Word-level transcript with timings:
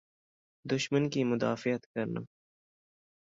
دشمن 0.65 1.09
کی 1.09 1.23
مدافعت 1.23 1.81
کرنا۔ 1.85 2.21